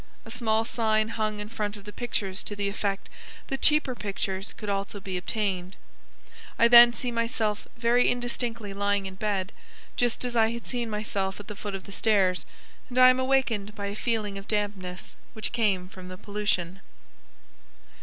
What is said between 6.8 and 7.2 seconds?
see